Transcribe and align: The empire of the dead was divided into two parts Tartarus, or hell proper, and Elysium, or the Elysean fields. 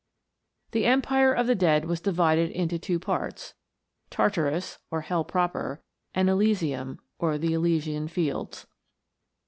The 0.71 0.87
empire 0.87 1.31
of 1.31 1.45
the 1.45 1.53
dead 1.53 1.85
was 1.85 2.01
divided 2.01 2.49
into 2.49 2.79
two 2.79 2.97
parts 2.99 3.53
Tartarus, 4.09 4.79
or 4.89 5.01
hell 5.01 5.23
proper, 5.23 5.83
and 6.15 6.27
Elysium, 6.27 6.97
or 7.19 7.37
the 7.37 7.53
Elysean 7.53 8.09
fields. 8.09 8.65